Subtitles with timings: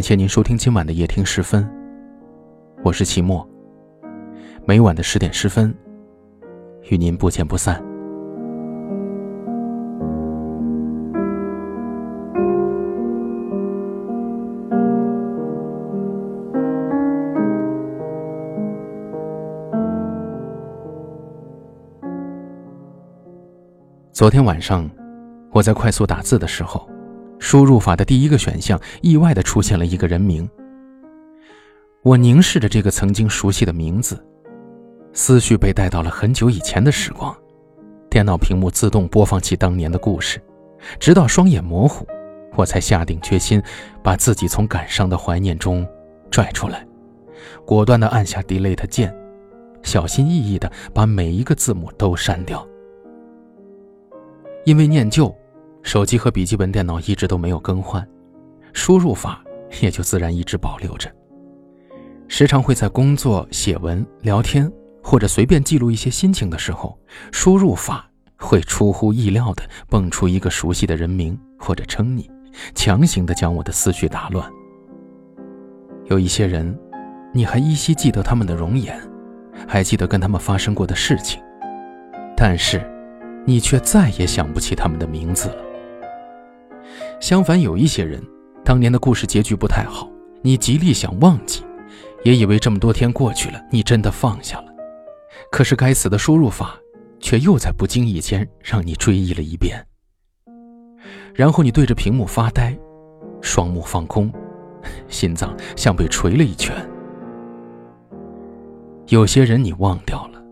[0.00, 1.70] 感谢您收听今晚的夜听十分，
[2.82, 3.46] 我是齐墨。
[4.64, 5.76] 每晚的十点十分，
[6.88, 7.78] 与您不见不散。
[24.10, 24.90] 昨天晚上，
[25.52, 26.89] 我在快速打字的时候。
[27.40, 30.48] 输入法的第一个选项意外的出现了一个人名。
[32.02, 34.24] 我凝视着这个曾经熟悉的名字，
[35.12, 37.34] 思绪被带到了很久以前的时光。
[38.08, 40.40] 电脑屏幕自动播放起当年的故事，
[40.98, 42.06] 直到双眼模糊，
[42.56, 43.62] 我才下定决心
[44.02, 45.86] 把自己从感伤的怀念中
[46.30, 46.86] 拽出来，
[47.64, 49.14] 果断的按下 Delete 键，
[49.82, 52.66] 小心翼翼的把每一个字母都删掉，
[54.64, 55.34] 因为念旧。
[55.82, 58.06] 手机和笔记本电脑一直都没有更换，
[58.72, 59.42] 输入法
[59.80, 61.10] 也就自然一直保留着。
[62.28, 64.70] 时常会在工作、写文、聊天
[65.02, 66.96] 或者随便记录一些心情的时候，
[67.32, 72.30] 输入法会出乎意料的蹦出一个熟悉的人名或者称昵，
[72.74, 74.48] 强行的将我的思绪打乱。
[76.06, 76.78] 有一些人，
[77.32, 79.00] 你还依稀记得他们的容颜，
[79.66, 81.42] 还记得跟他们发生过的事情，
[82.36, 82.80] 但是，
[83.44, 85.69] 你却再也想不起他们的名字了。
[87.20, 88.18] 相反，有一些人，
[88.64, 91.62] 当年的故事结局不太好，你极力想忘记，
[92.24, 94.66] 也以为这么多天过去了，你真的放下了。
[95.52, 96.78] 可是该死的输入法，
[97.20, 99.86] 却又在不经意间让你追忆了一遍。
[101.34, 102.74] 然后你对着屏幕发呆，
[103.42, 104.32] 双目放空，
[105.06, 106.74] 心脏像被锤了一拳。
[109.08, 110.42] 有些人你忘掉了，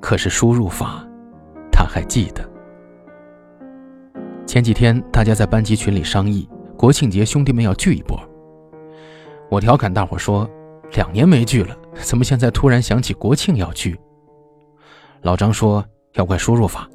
[0.00, 1.04] 可是输入法，
[1.72, 2.48] 他还记得。
[4.46, 8.16] 前几天，大家在班级群里商议，国庆节兄弟们要聚一波。
[9.50, 10.48] 我调侃大伙说
[10.94, 13.98] ：“两年没聚了，怎么现在突然想起国庆要聚？”
[15.22, 16.88] 老张说：“要怪输入法。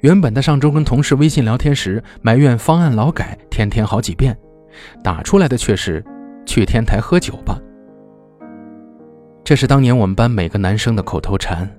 [0.00, 4.36] 原本的上周跟同事微信聊天时埋怨方案老改，天天好几遍，
[5.04, 6.02] 打出来的却是
[6.46, 7.60] 去天台喝酒吧。
[9.44, 11.70] 这是当年我们班每个男生的口头禅，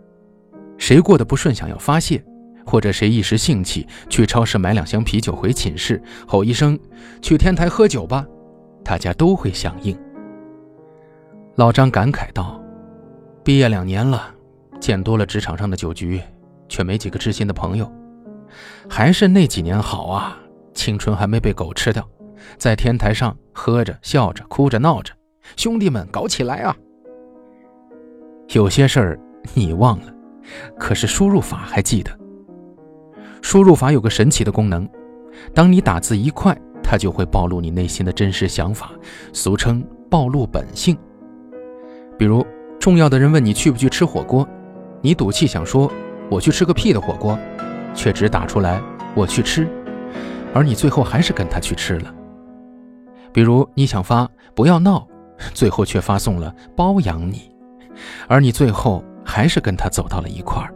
[0.78, 2.24] 谁过得不顺想要发泄。”
[2.68, 6.78] 或者谁一时兴起去超市买两箱啤酒回寝室，吼一声
[7.24, 8.28] “去天台喝酒吧”，
[8.84, 9.98] 大家都会响应。
[11.56, 12.62] 老张感慨道
[13.42, 14.36] ：“毕业两年了，
[14.82, 16.22] 见多了职场上的酒局，
[16.68, 17.90] 却没几个知心的朋友。
[18.90, 20.38] 还是那几年好啊，
[20.74, 22.06] 青春还没被狗吃掉，
[22.58, 25.14] 在天台上喝着、笑着、哭着、闹着，
[25.56, 26.76] 兄弟们搞起来啊！
[28.50, 29.20] 有些事儿
[29.54, 30.14] 你忘了，
[30.78, 32.12] 可是输入法还记得。”
[33.42, 34.88] 输入法有个神奇的功能，
[35.53, 38.92] 当你打字一快，它就会暴露你内心的真实想法，
[39.31, 40.98] 俗称暴露本性。
[42.18, 42.46] 比如，
[42.80, 44.48] 重要的人问你去不去吃火锅，
[45.02, 45.92] 你赌气想说
[46.30, 47.38] “我去吃个屁的火锅”，
[47.94, 48.81] 却只打出来
[49.16, 49.68] “我去吃”，
[50.54, 52.14] 而你最后还是跟他去吃了。
[53.31, 55.08] 比如，你想发“不要闹”，
[55.54, 57.52] 最后却发送了“包养你”，
[58.28, 60.74] 而你最后还是跟他走到了一块儿。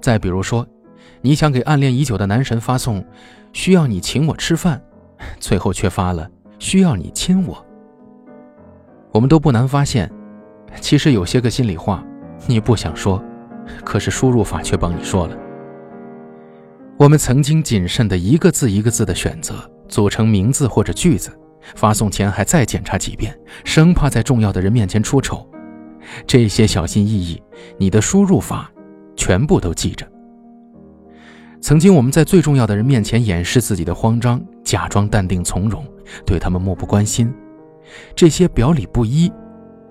[0.00, 0.66] 再比如说。
[1.24, 3.02] 你想给暗恋已久的男神发送
[3.54, 4.78] “需要你请我吃饭”，
[5.40, 6.30] 最后却发了
[6.60, 7.64] “需要你亲我”。
[9.10, 10.12] 我们都不难发现，
[10.82, 12.04] 其实有些个心里话
[12.46, 13.24] 你不想说，
[13.82, 15.34] 可是输入法却帮你说了。
[16.98, 19.54] 我们曾经谨慎的一个字一个字的选择
[19.88, 21.30] 组成名字或者句子，
[21.74, 25.48] 发送前还再检查几遍，生怕在重要的人面前出丑。
[26.26, 27.42] 这些小心翼翼，
[27.78, 28.70] 你的输入法
[29.16, 30.06] 全部都记着。
[31.64, 35.82] 曾经，我们在最重要的人面前掩饰自己的慌张，假装淡定从容，
[36.26, 37.32] 对他们漠不关心。
[38.14, 39.32] 这些表里不一，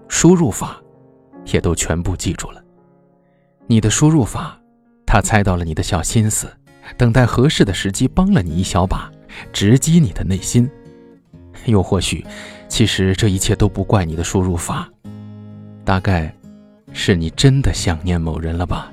[0.08, 0.80] 输入法
[1.52, 2.64] 也都全部记住了。
[3.66, 4.56] 你的输入法，
[5.04, 6.46] 他猜到了你的小心思，
[6.96, 9.12] 等待合适的时机帮了你一小把，
[9.52, 10.70] 直击你的内心。
[11.66, 12.24] 又或许，
[12.68, 14.88] 其实这一切都不怪你的输入法，
[15.84, 16.32] 大概
[16.92, 18.93] 是你真的想念某人了吧。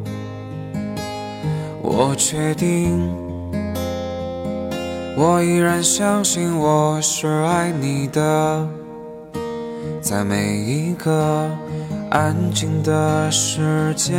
[1.93, 3.13] 我确定，
[5.17, 8.65] 我依然相信我是爱你的。
[9.99, 11.51] 在每一个
[12.09, 14.17] 安静的时间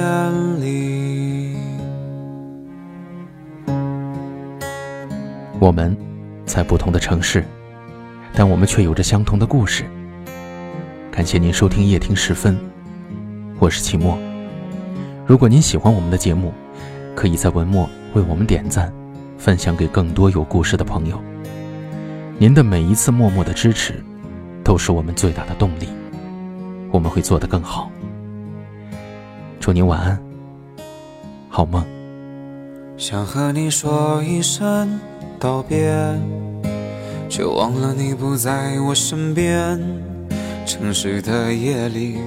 [0.60, 1.56] 里，
[5.58, 5.96] 我们
[6.44, 7.42] 在不同的城市，
[8.34, 9.86] 但我们却有着相同的故事。
[11.10, 12.54] 感谢您收听夜听时分，
[13.58, 14.18] 我是齐墨。
[15.26, 16.52] 如果您喜欢我们的节目，
[17.22, 18.92] 可以在文末为我们点赞，
[19.38, 21.22] 分享给更多有故事的朋友。
[22.36, 24.02] 您的每一次默默的支持。
[24.64, 25.88] 都是我们最大的动力，
[26.90, 27.90] 我们会做得更好。
[29.60, 30.20] 祝您晚安，
[31.48, 31.84] 好梦。
[32.96, 34.98] 想和你说一声
[35.38, 35.94] 道别，
[37.28, 39.80] 却忘了你不在我身边。
[40.66, 42.18] 城市的夜里，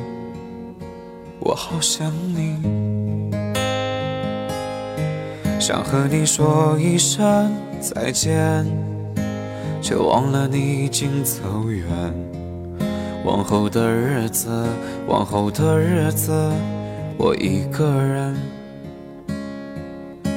[1.39, 2.94] 我好想你。
[5.59, 8.65] 想和你说一声再见。
[9.81, 11.85] 却忘了你已经走远，
[13.23, 14.65] 往后的日子，
[15.07, 16.51] 往后的日子，
[17.19, 18.35] 我一个人。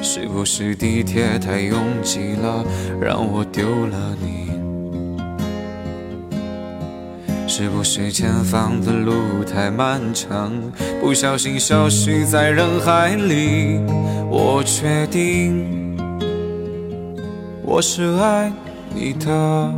[0.03, 2.63] 是不是地铁太拥挤了，
[3.01, 4.58] 让我丢了你？
[7.61, 10.49] 是不是前方的路太漫长，
[11.01, 13.81] 不小心消失在人海里？
[14.29, 15.97] 我确定，
[17.61, 18.49] 我是爱。
[18.95, 19.73] 你的，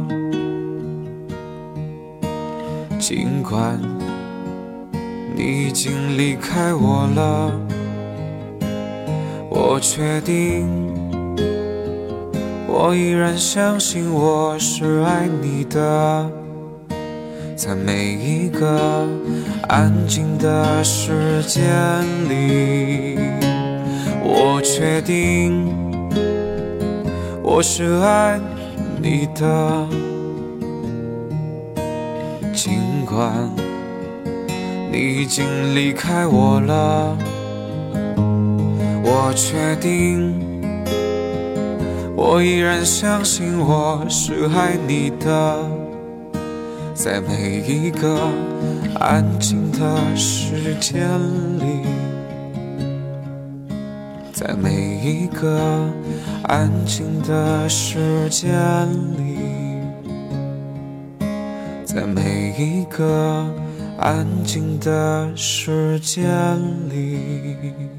[2.99, 3.79] 尽管
[5.35, 7.51] 你已经离开我了，
[9.49, 10.69] 我确定，
[12.67, 16.31] 我依然相信我是爱你的，
[17.63, 19.07] 在每一个
[19.67, 21.63] 安静的时间
[22.27, 23.19] 里，
[24.23, 25.71] 我确定，
[27.43, 28.39] 我是爱。
[28.99, 29.87] 你的，
[32.51, 33.31] 尽管
[34.91, 37.15] 你已经离开我了，
[39.03, 40.33] 我确定，
[42.15, 45.57] 我依然相信我是爱你的，
[47.03, 48.29] 在每一个
[48.99, 51.09] 安静的时间
[51.57, 51.81] 里，
[54.31, 55.89] 在每一个。
[56.43, 58.51] 安静的时间
[59.17, 59.37] 里，
[61.85, 63.45] 在每一个
[63.97, 66.21] 安静的时间
[66.89, 67.90] 里。